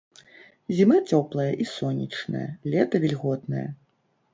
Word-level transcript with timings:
Зіма 0.79 0.97
цёплая 1.11 1.47
і 1.65 1.69
сонечная, 1.75 2.49
лета 2.73 2.95
вільготнае. 3.09 3.67